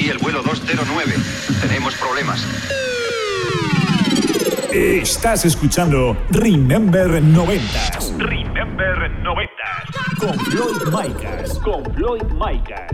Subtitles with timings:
[0.00, 1.12] Aquí el vuelo 209.
[1.60, 2.42] Tenemos problemas.
[4.72, 7.64] Estás escuchando Remember 90
[8.16, 9.52] Remember 90.
[10.18, 11.58] con Floyd Micas.
[11.58, 12.90] Con Floyd Micas.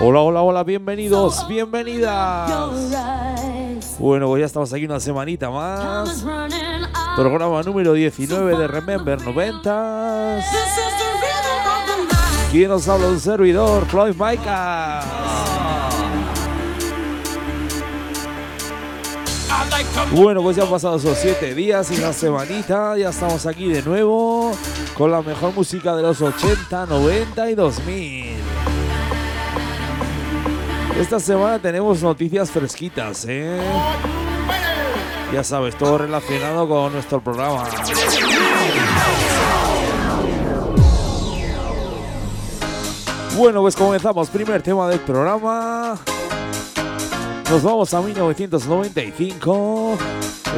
[0.00, 2.50] Hola, hola, hola, bienvenidos, bienvenidas.
[4.00, 6.24] Bueno, pues ya estamos aquí una semanita más.
[7.14, 10.40] Programa número 19 de Remember 90.
[12.50, 13.08] ¿Quién nos habla?
[13.08, 15.04] Un servidor, Floyd Micas.
[20.12, 22.96] Bueno, pues ya han pasado esos 7 días y una semanita.
[22.96, 24.52] Ya estamos aquí de nuevo
[24.94, 28.36] con la mejor música de los 80, 90 y 2000.
[30.98, 33.60] Esta semana tenemos noticias fresquitas, ¿eh?
[35.32, 37.68] Ya sabes, todo relacionado con nuestro programa.
[43.38, 44.28] Bueno, pues comenzamos.
[44.30, 45.96] Primer tema del programa.
[47.48, 49.96] Nos vamos a 1995.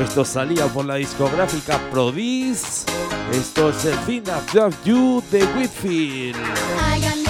[0.02, 2.86] Esto salía por la discográfica Prodis.
[3.34, 7.29] Esto es el That Love You de Whitfield.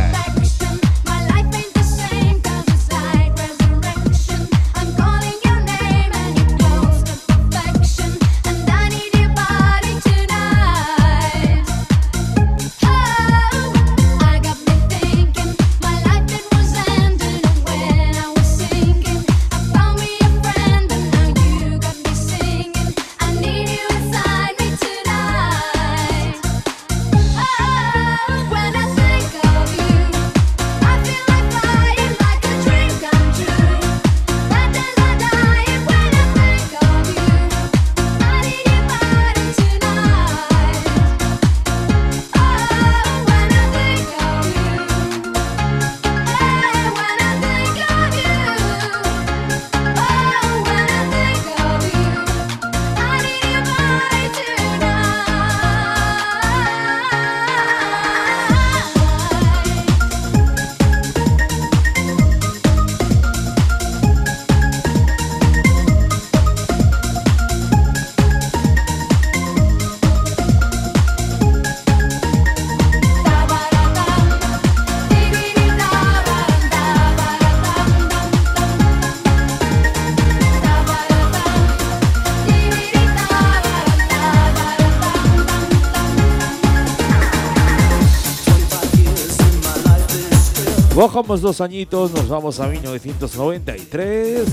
[91.01, 94.47] Bajamos dos añitos, nos vamos a 1993.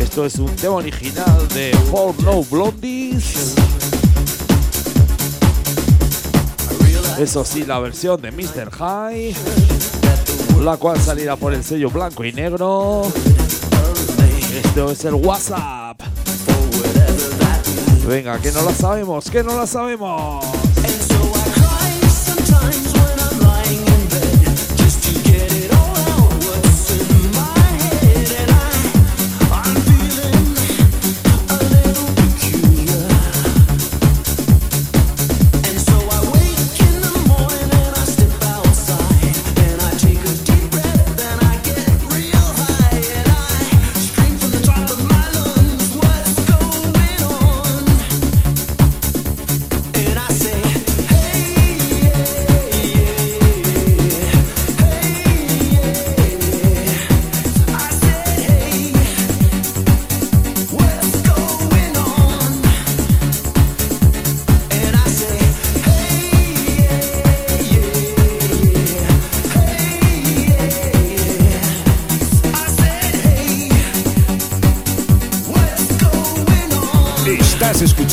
[0.00, 3.54] Esto es un tema original de Four No Blondies.
[7.18, 8.70] Eso sí, la versión de Mr.
[8.70, 9.36] High,
[10.62, 13.02] la cual salirá por el sello blanco y negro.
[14.56, 16.00] Esto es el WhatsApp.
[18.08, 20.63] Venga, que no la sabemos, que no la sabemos.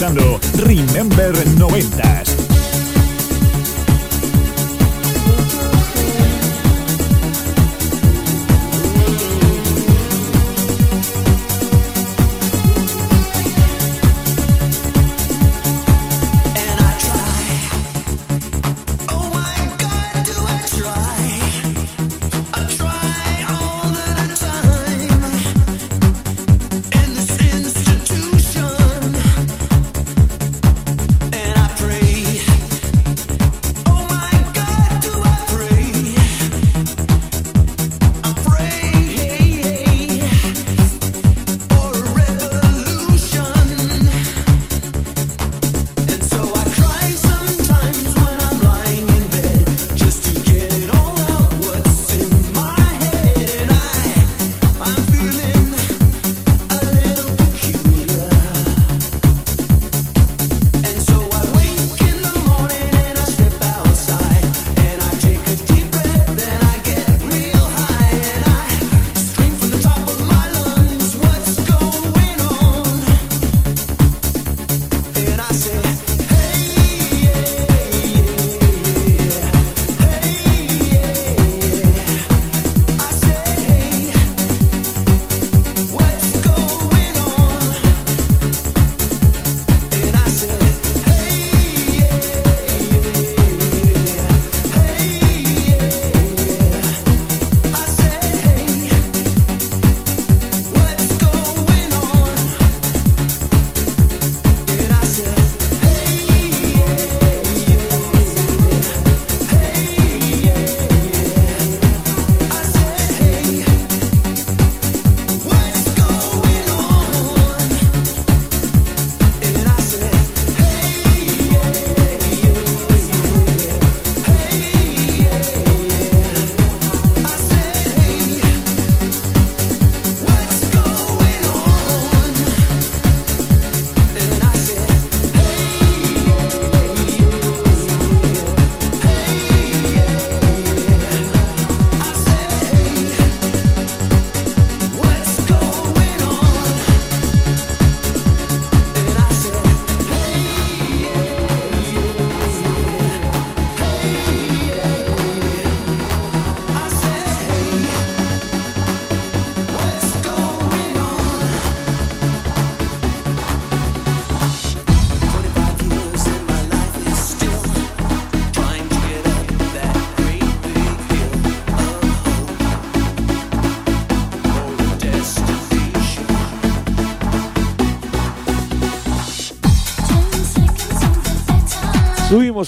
[0.01, 2.30] Escuchando Remember 90s.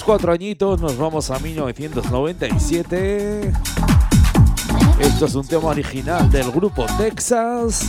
[0.02, 3.52] Cuatro añitos, nos vamos a 1997.
[4.98, 7.86] Esto es un tema original del grupo Texas.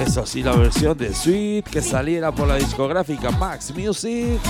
[0.00, 4.40] Eso sí, la versión de Sweet que saliera por la discográfica Max Music.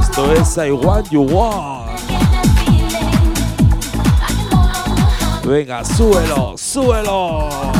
[0.00, 1.90] Esto es I Want You Want.
[5.44, 7.79] Venga, súbelo, súbelo.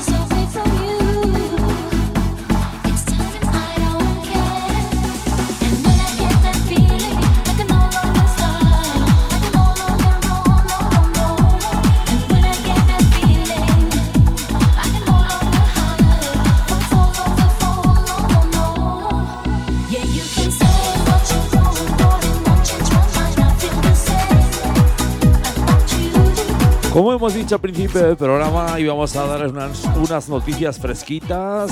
[26.93, 31.71] Como hemos dicho al principio del programa, y vamos a dar unas, noticias fresquitas.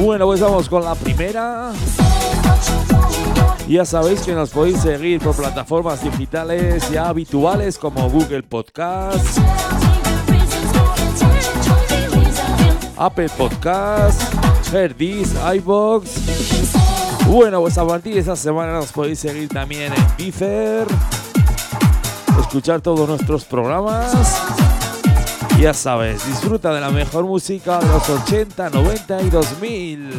[0.00, 1.72] Bueno, pues vamos con la primera.
[3.68, 9.38] Ya sabéis que nos podéis seguir por plataformas digitales ya habituales como Google Podcast,
[12.96, 14.22] Apple Podcast,
[14.72, 16.10] Herdis, iBox.
[17.26, 20.86] Bueno, pues a partir de esta semana nos podéis seguir también en Deezer
[22.40, 24.12] escuchar todos nuestros programas.
[25.58, 30.10] Ya sabes, disfruta de la mejor música de los 80, 90 y 2000.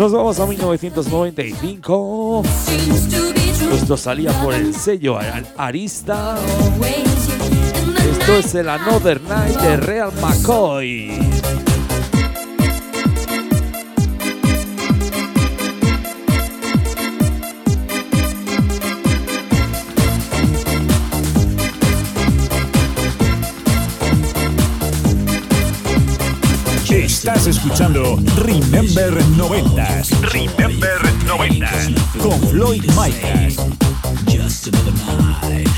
[0.00, 2.42] Nos vamos a 1995.
[3.70, 5.18] Esto salía por el sello
[5.58, 6.36] Arista.
[8.10, 11.10] Esto es el Another Night de Real McCoy.
[26.88, 30.02] Estás escuchando Remember 90
[30.32, 31.70] Remember 90
[32.20, 33.56] con Floyd Micas.
[34.26, 35.70] Just another night.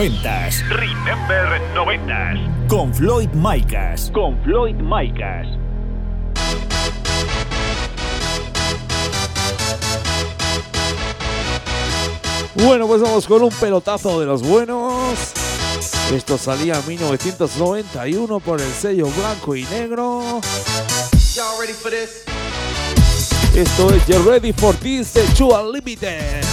[0.00, 0.64] noventas.
[0.70, 2.38] Remember noventas.
[2.68, 4.10] Con Floyd Micas.
[4.14, 5.46] Con Floyd Micas.
[12.54, 15.34] Bueno, pues vamos con un pelotazo de los buenos.
[16.10, 20.40] Esto salía en 1991 por el sello blanco y negro.
[21.60, 22.24] Ready for this?
[23.54, 26.49] Esto es You're Ready for This de Chua Limited.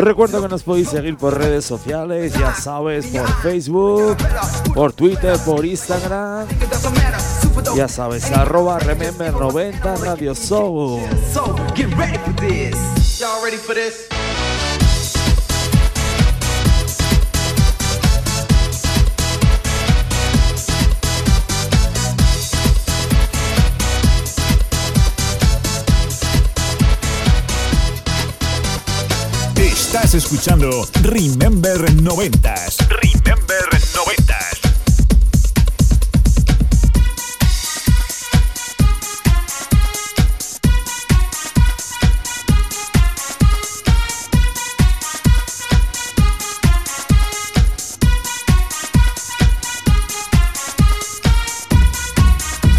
[0.00, 4.16] Os recuerdo que nos podéis seguir por redes sociales, ya sabes, por Facebook,
[4.72, 6.46] por Twitter, por Instagram.
[7.76, 11.02] Ya sabes, arroba remember 90 Radio Soul.
[29.92, 30.70] Estás escuchando
[31.02, 32.76] Remember 90s.
[33.02, 33.58] Remember
[33.92, 34.60] 90s.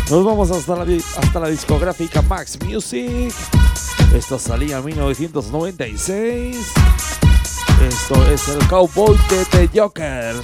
[0.09, 0.85] Nos vamos hasta la,
[1.17, 3.33] hasta la discográfica Max Music.
[4.13, 6.57] Esto salía en 1996.
[7.81, 10.41] Esto es el Cowboy de The Jokers.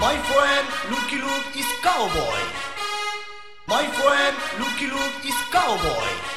[0.00, 2.40] My friend Luki Luki is cowboy.
[3.66, 6.33] My friend Lucky Luke is cowboy.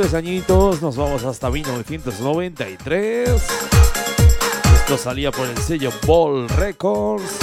[0.00, 3.28] tres añitos, nos vamos hasta 1993.
[4.74, 7.36] Esto salía por el sello Ball Records.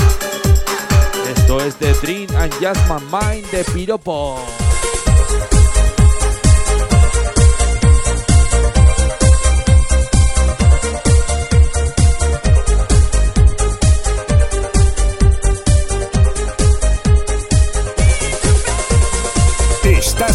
[1.35, 4.66] Esto es The Dream and Jasmine Mind de Piropo.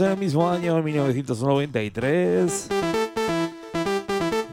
[0.00, 2.68] En el mismo año, en 1993.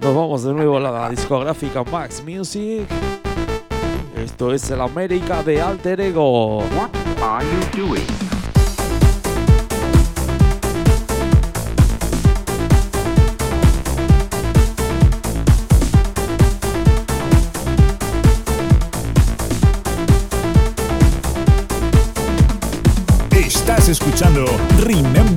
[0.01, 2.85] Nos vamos de nuevo a la discográfica Max Music.
[4.17, 6.57] Esto es el América de Alter Ego.
[6.57, 6.89] What
[7.23, 8.03] are you doing?
[23.31, 24.45] Estás escuchando
[24.79, 25.28] Remember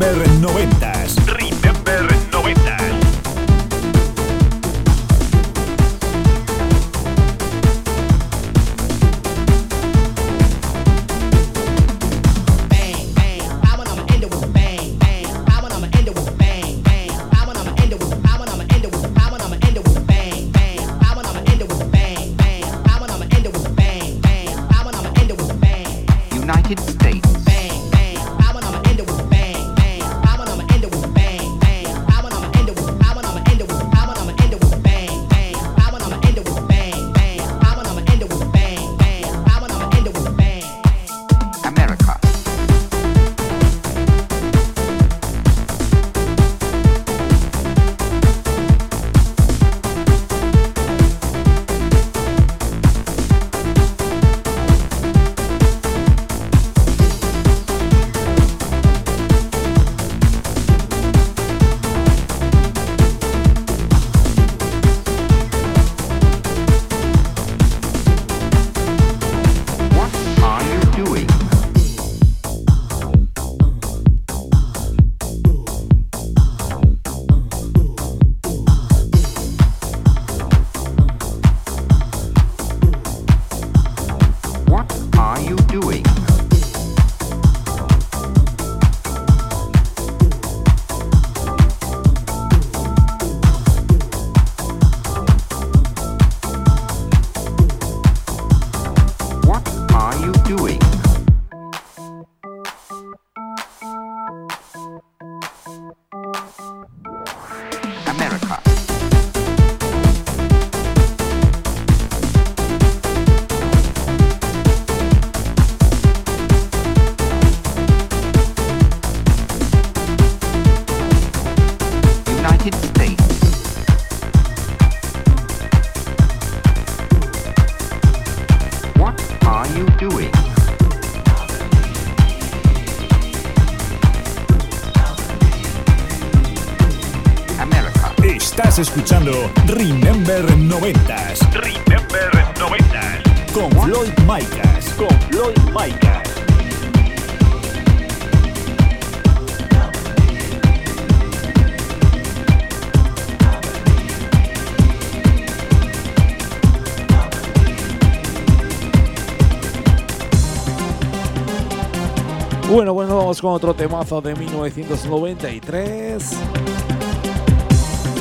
[163.42, 166.30] con otro temazo de 1993.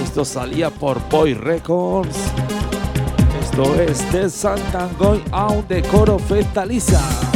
[0.03, 2.17] Esto salía por Boy Records.
[3.39, 7.30] Esto es de Santangoy Aun de Coro Fetaliza.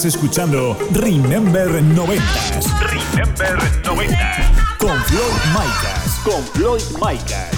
[0.00, 4.78] Estás escuchando Remember 90s Remember 90s.
[4.78, 6.20] con Floyd Micas.
[6.24, 7.50] Con Floyd Micas.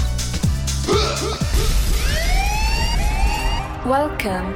[3.86, 4.52] Welcome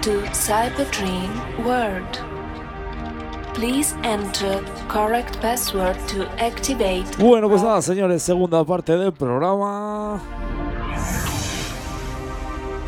[0.00, 1.28] to Cyberdream
[1.62, 2.22] World.
[3.52, 7.04] Please enter correct password to activate.
[7.18, 10.22] Bueno, pues nada, señores, segunda parte del programa.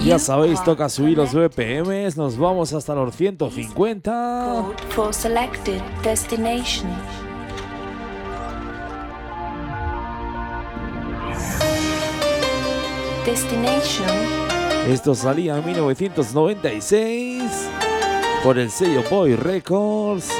[0.05, 4.45] Ya sabéis, toca subir los BPMs, nos vamos hasta los 150.
[4.45, 6.89] Code for selected destination.
[13.27, 14.09] Destination
[14.89, 17.43] Esto salía en 1996
[18.43, 20.31] por el sello Boy Records.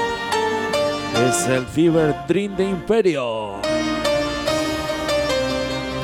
[1.27, 3.68] Es el Fever Dream de Imperio.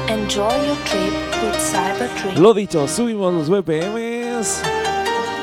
[0.08, 2.42] Enjoy your trip with Cyberdream.
[2.42, 4.62] Lo dicho, subimos los BPMs.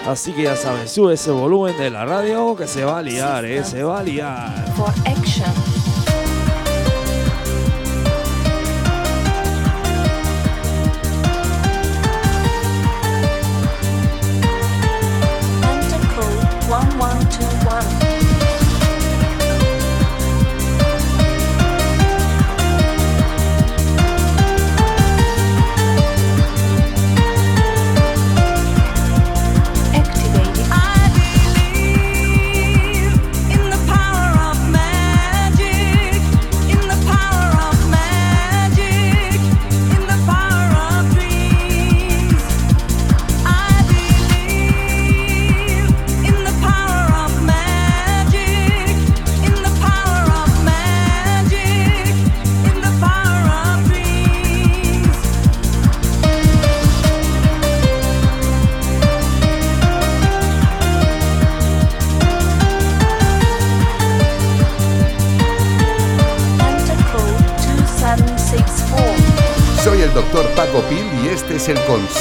[0.07, 3.44] Así que ya sabes, sube ese volumen de la radio que se va a liar,
[3.44, 4.64] eh, se va a liar.
[4.77, 5.72] for action.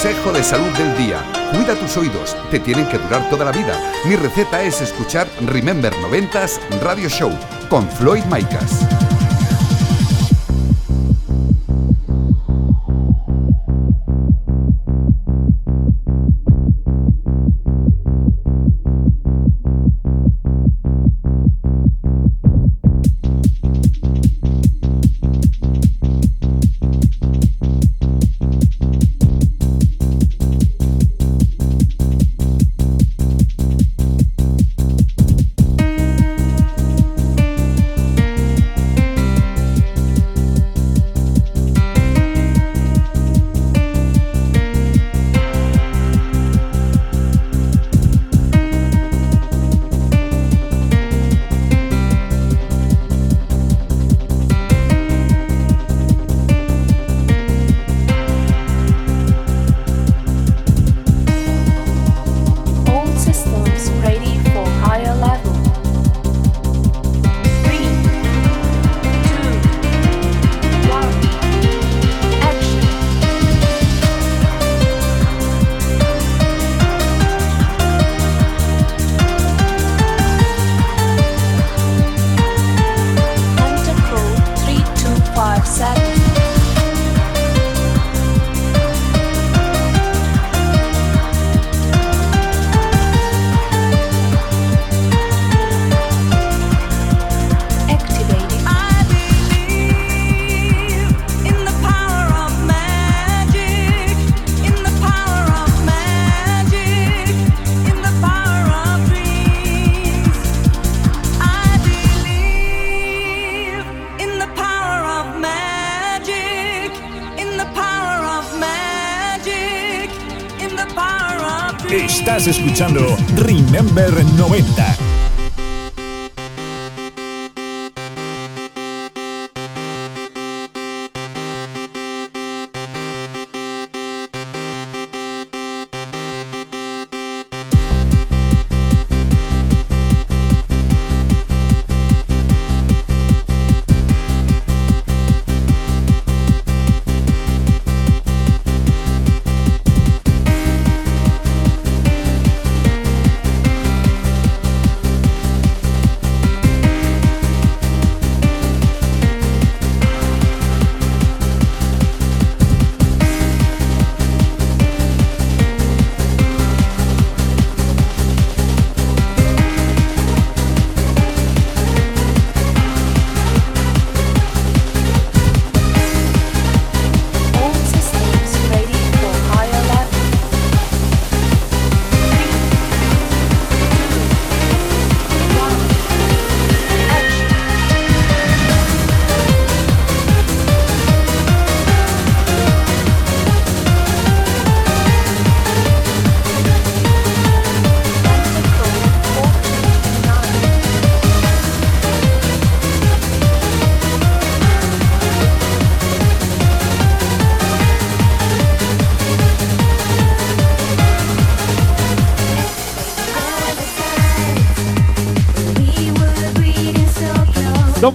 [0.02, 1.24] Consejo de salud del día.
[1.52, 3.80] Cuida tus oídos, te tienen que durar toda la vida.
[4.06, 7.32] Mi receta es escuchar Remember 90s Radio Show
[7.70, 9.11] con Floyd Micas.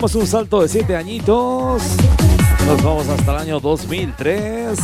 [0.07, 1.82] Damos un salto de 7 añitos.
[2.64, 4.78] Nos vamos hasta el año 2003.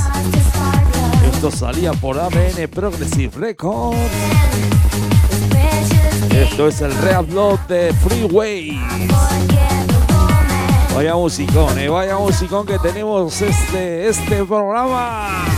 [1.32, 3.96] Esto salía por ABN Progressive Records.
[6.28, 8.80] Esto es el reupload de Freeways.
[10.92, 15.51] Vaya musicón, eh, vaya musicón que tenemos este, este programa.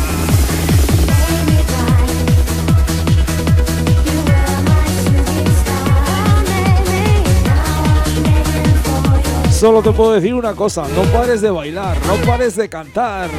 [9.64, 13.30] Solo te puedo decir una cosa, no pares de bailar, no pares de cantar.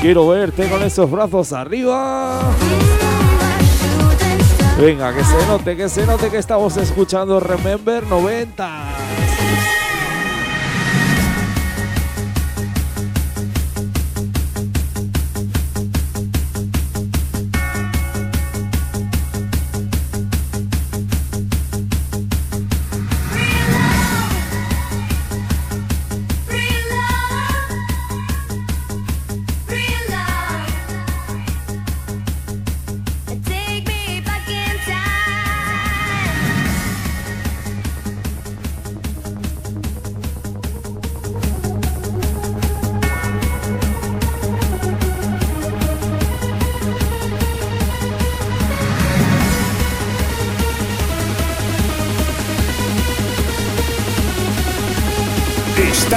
[0.00, 2.40] Quiero verte con esos brazos arriba.
[4.80, 9.03] Venga, que se note, que se note que estamos escuchando Remember 90.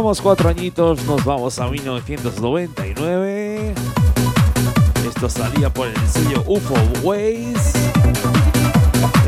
[0.00, 3.74] Bajamos cuatro añitos, nos vamos a 1999.
[5.06, 7.74] Esto salía por el sello UFO Ways.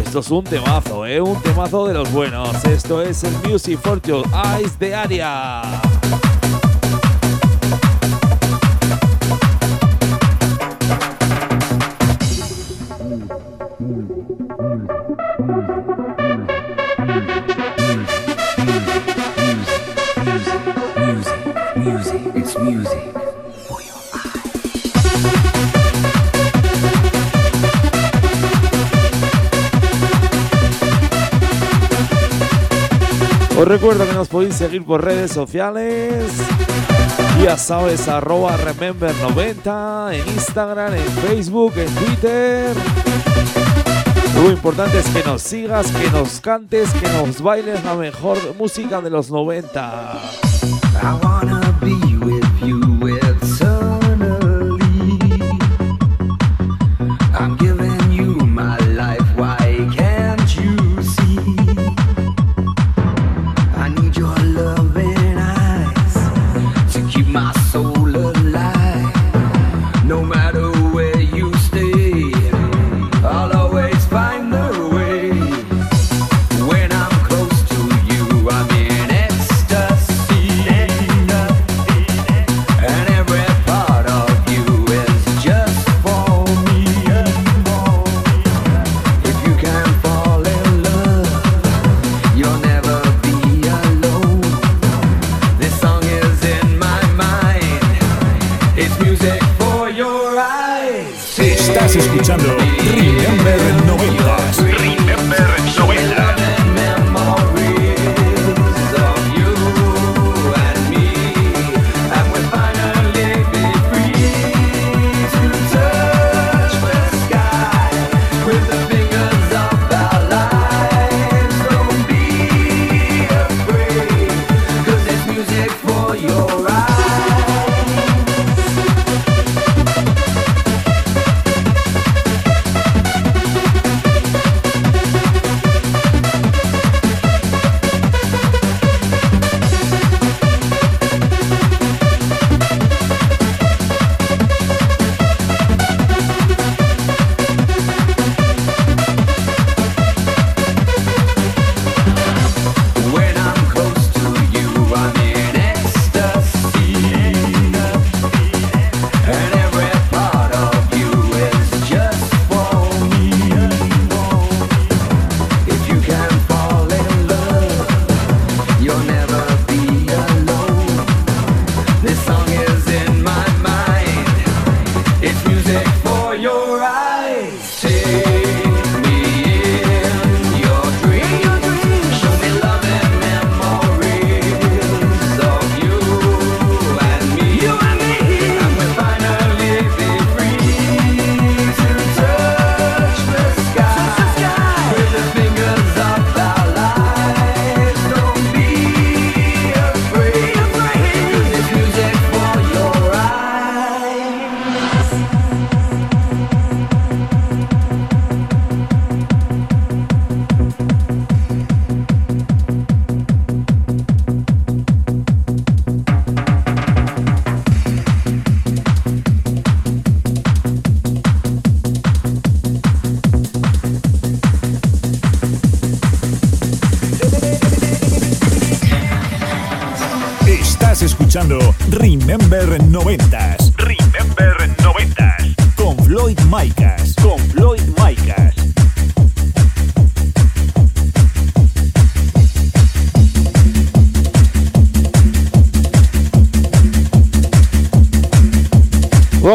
[0.02, 1.20] Esto es un temazo, ¿eh?
[1.20, 2.64] Un temazo de los buenos.
[2.64, 4.24] Esto es el Music for Your
[4.56, 5.82] Eyes de Aria.
[33.72, 36.30] Os recuerdo que nos podéis seguir por redes sociales.
[37.42, 42.76] Ya sabes, arroba Remember90 en Instagram, en Facebook, en Twitter.
[44.34, 49.00] Lo importante es que nos sigas, que nos cantes, que nos bailes la mejor música
[49.00, 50.51] de los 90.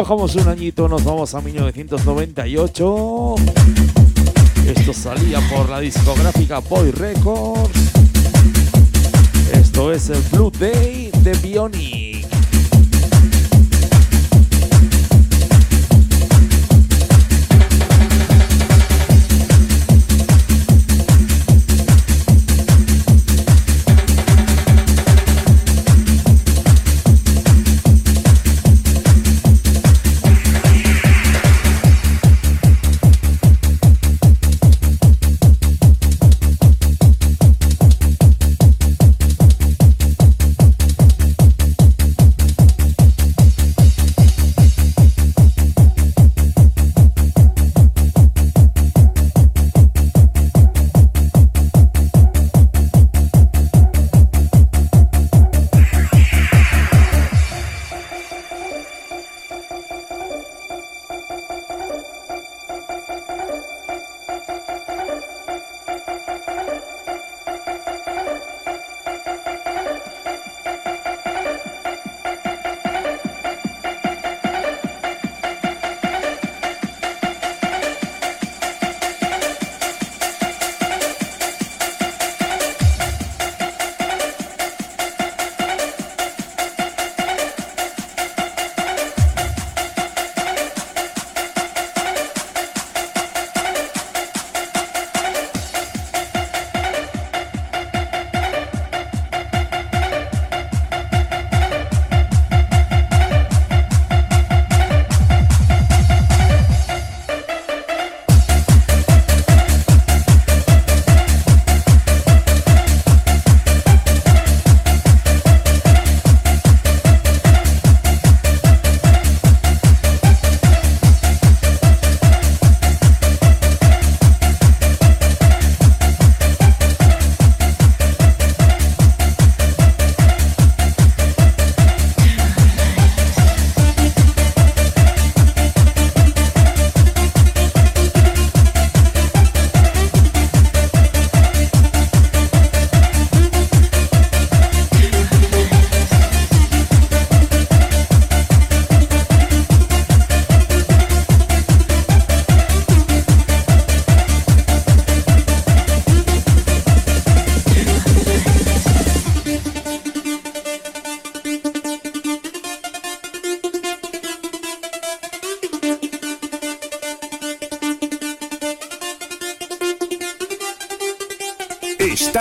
[0.08, 3.34] Bajamos un añito, nos vamos a 1998.
[4.66, 7.78] Esto salía por la discográfica Boy Records.
[9.52, 12.07] Esto es el Blue Day de Bionic.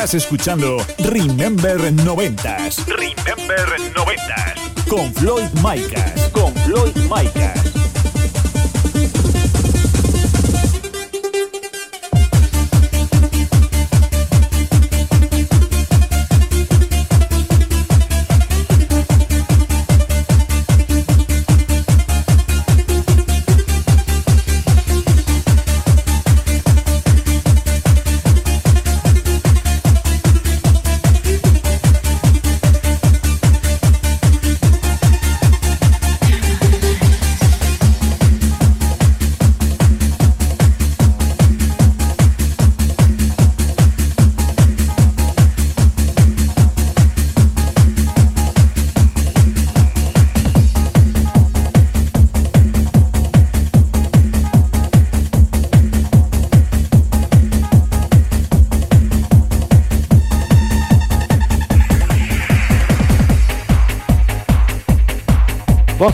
[0.07, 2.85] Estás escuchando Remember 90s.
[2.85, 3.59] Remember
[3.93, 4.87] 90s.
[4.87, 6.29] Con Floyd Micas.
[6.31, 7.76] Con Floyd Micas.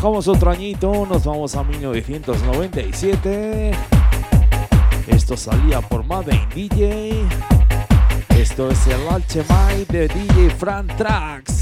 [0.03, 3.71] Bajamos otro añito, nos vamos a 1997.
[5.07, 7.23] Esto salía por Madden DJ.
[8.37, 11.52] Esto es el Alchemite de DJ Fran Trax.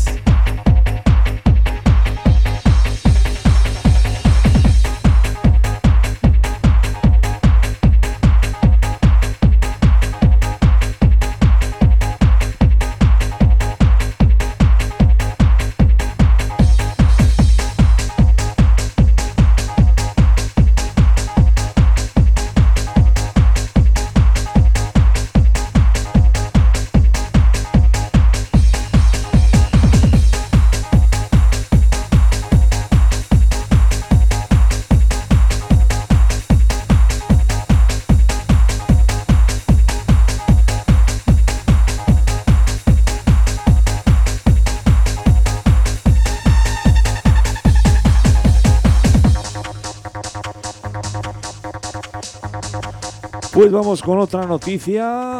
[53.61, 55.39] Pues vamos con otra noticia.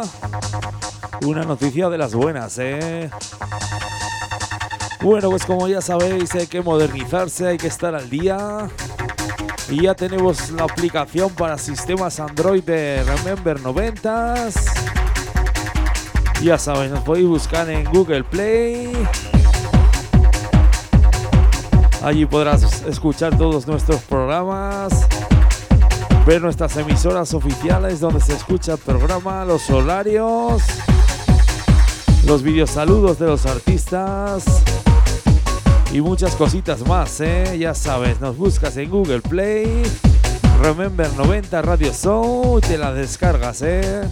[1.26, 3.10] Una noticia de las buenas, ¿eh?
[5.00, 8.68] Bueno, pues como ya sabéis, hay que modernizarse, hay que estar al día.
[9.68, 14.54] Y ya tenemos la aplicación para sistemas Android de Remember 90s.
[16.44, 18.92] Ya sabéis, nos podéis buscar en Google Play.
[22.04, 25.08] Allí podrás escuchar todos nuestros programas,
[26.26, 30.62] ver nuestras emisoras oficiales donde se escucha el programa, los horarios,
[32.26, 34.44] los videos saludos de los artistas
[35.92, 37.58] y muchas cositas más, ¿eh?
[37.58, 39.82] Ya sabes, nos buscas en Google Play,
[40.62, 44.02] Remember 90 Radio Show te la descargas, ¿eh?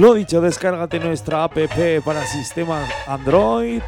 [0.00, 1.58] Lo dicho, descárgate nuestra app
[2.02, 3.82] para sistema Android.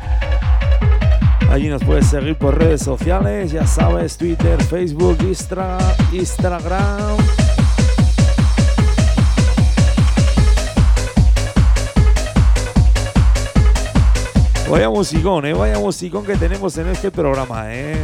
[1.48, 5.16] Allí nos puedes seguir por redes sociales, ya sabes, Twitter, Facebook,
[6.12, 7.16] Instagram.
[14.68, 17.96] Vaya musicón, eh, vaya musicón que tenemos en este programa, eh.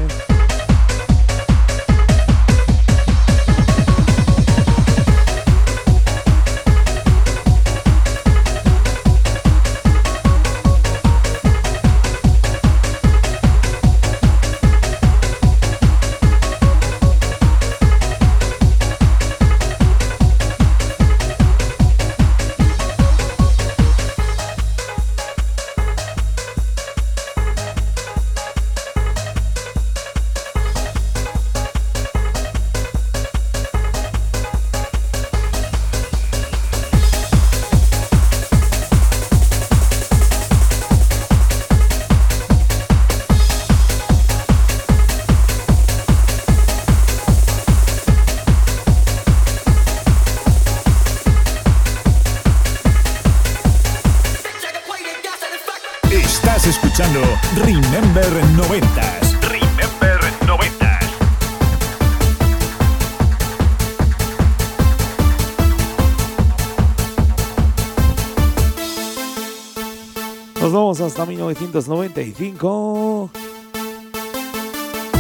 [71.19, 73.31] Hasta 1995.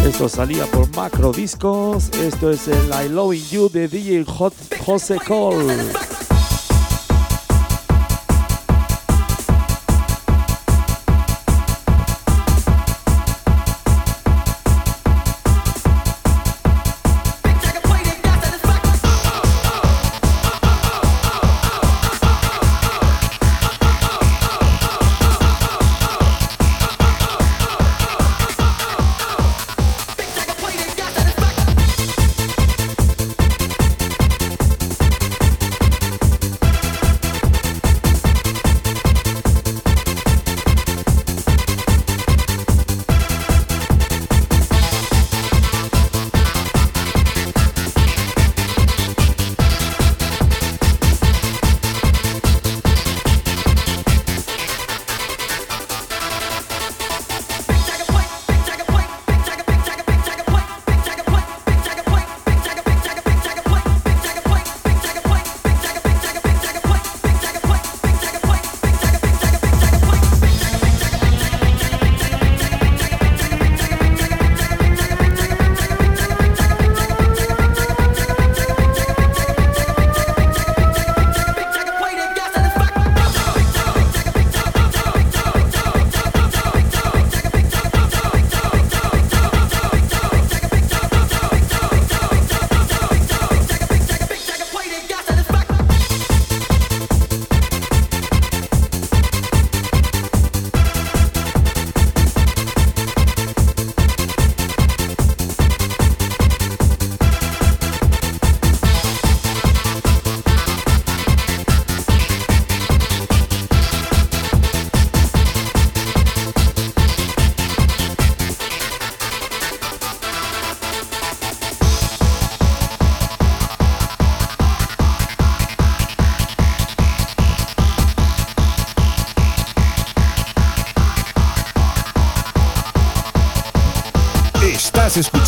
[0.07, 2.11] Esto salía por Macro Discos.
[2.11, 4.55] Esto es el I Loving You de DJ Hot
[4.87, 5.75] Jose Cole.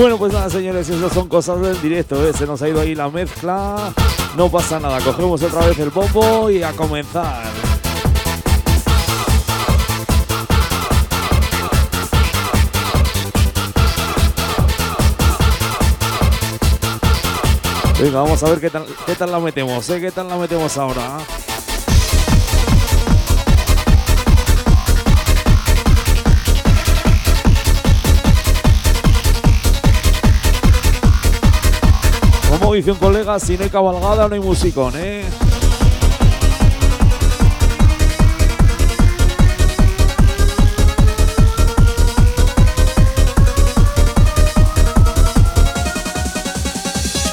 [0.00, 2.32] Bueno, pues nada, señores, esas son cosas del directo, ¿eh?
[2.32, 3.92] Se nos ha ido ahí la mezcla.
[4.34, 7.44] No pasa nada, cogemos otra vez el bombo y a comenzar.
[18.00, 20.00] Venga, vamos a ver qué tal, qué tal la metemos, ¿eh?
[20.00, 21.18] ¿Qué tal la metemos ahora?
[32.70, 35.24] Como dice un colega, si no hay cabalgada no hay musicón, ¿eh?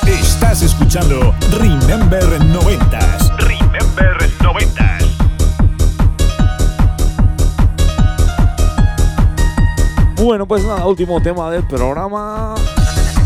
[0.07, 3.37] Estás escuchando Remember 90s.
[3.37, 5.05] Remember 90s.
[10.15, 12.55] Bueno, pues nada, último tema del programa.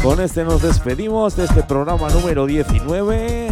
[0.04, 3.49] Con este nos despedimos de este programa número 19.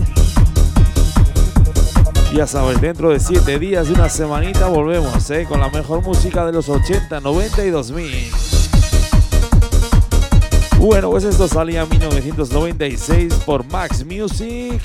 [2.34, 5.46] Ya sabes, dentro de 7 días y una semanita volvemos, ¿eh?
[5.48, 8.32] Con la mejor música de los 80, 90 y 2000.
[10.80, 14.82] Bueno, pues esto salía en 1996 por Max Music.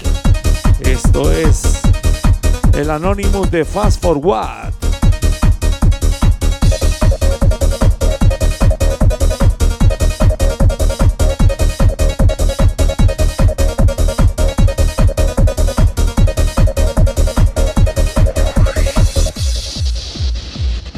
[0.80, 1.80] Esto es
[2.74, 4.84] el Anonymous de Fast Forward.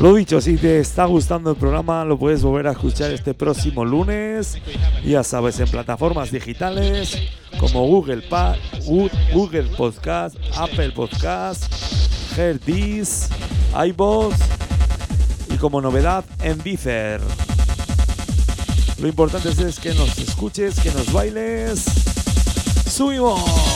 [0.00, 3.82] Lo dicho, si te está gustando el programa, lo puedes volver a escuchar este próximo
[3.84, 4.58] lunes.
[5.04, 7.16] Ya sabes, en plataformas digitales
[7.58, 8.56] como Google, Pa-
[9.32, 11.72] Google Podcast, Apple Podcast,
[12.36, 13.28] Herdis,
[13.88, 14.36] iVoox
[15.54, 17.22] y como novedad en Deezer.
[19.00, 21.84] Lo importante es que nos escuches, que nos bailes.
[22.86, 23.75] ¡Subimos!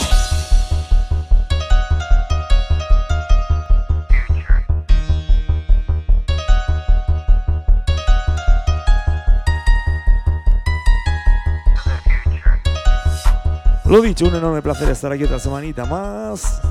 [13.91, 16.61] Lo dicho, un enorme placer estar aquí otra semanita más.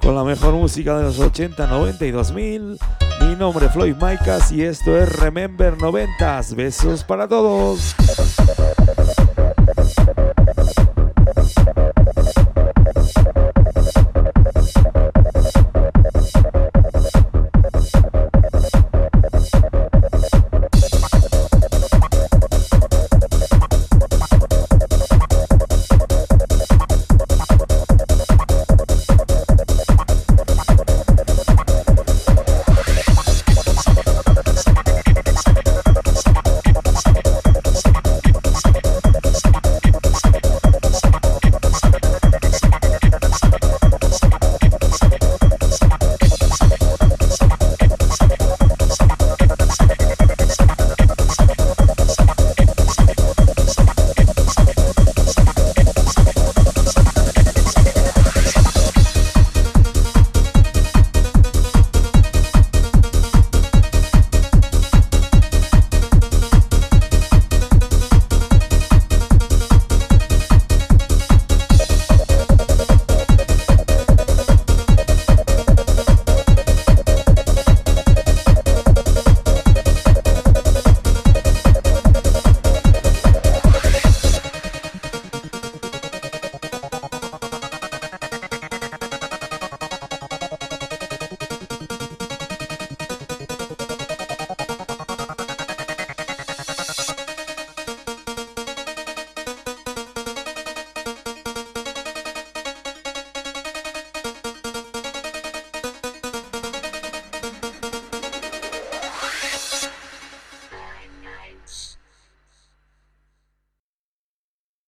[0.00, 2.78] Con la mejor música de los 80, 90 y 2000.
[3.22, 6.54] Mi nombre es Floyd Maicas y esto es Remember 90s.
[6.54, 7.96] Besos para todos.